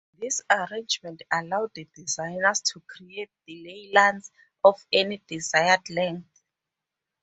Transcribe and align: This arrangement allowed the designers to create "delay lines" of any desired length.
This 0.17 0.41
arrangement 0.49 1.21
allowed 1.31 1.75
the 1.75 1.87
designers 1.93 2.61
to 2.61 2.79
create 2.87 3.29
"delay 3.45 3.91
lines" 3.93 4.31
of 4.63 4.83
any 4.91 5.19
desired 5.27 5.87
length. 5.91 6.41